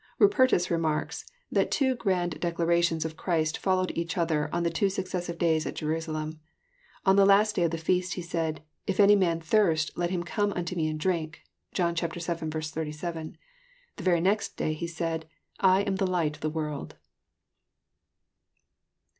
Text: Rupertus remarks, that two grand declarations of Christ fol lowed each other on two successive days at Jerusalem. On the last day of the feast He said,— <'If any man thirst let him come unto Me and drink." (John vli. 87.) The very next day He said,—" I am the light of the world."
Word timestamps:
Rupertus 0.17 0.71
remarks, 0.71 1.27
that 1.51 1.69
two 1.69 1.93
grand 1.93 2.39
declarations 2.39 3.05
of 3.05 3.15
Christ 3.15 3.59
fol 3.59 3.75
lowed 3.77 3.91
each 3.93 4.17
other 4.17 4.49
on 4.51 4.63
two 4.63 4.89
successive 4.89 5.37
days 5.37 5.67
at 5.67 5.75
Jerusalem. 5.75 6.39
On 7.05 7.17
the 7.17 7.23
last 7.25 7.55
day 7.55 7.61
of 7.61 7.69
the 7.69 7.77
feast 7.77 8.15
He 8.15 8.23
said,— 8.23 8.63
<'If 8.87 8.99
any 8.99 9.15
man 9.15 9.41
thirst 9.41 9.91
let 9.95 10.09
him 10.09 10.23
come 10.23 10.53
unto 10.53 10.75
Me 10.75 10.87
and 10.89 10.99
drink." 10.99 11.43
(John 11.71 11.93
vli. 11.95 12.19
87.) 12.19 13.37
The 13.97 14.03
very 14.03 14.21
next 14.21 14.57
day 14.57 14.73
He 14.73 14.87
said,—" 14.87 15.27
I 15.59 15.81
am 15.81 15.97
the 15.97 16.07
light 16.09 16.35
of 16.35 16.41
the 16.41 16.49
world." 16.49 16.95